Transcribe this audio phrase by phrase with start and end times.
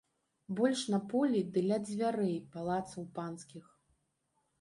[0.59, 3.65] Больш на полі ды ля дзвярэй палацаў панскіх.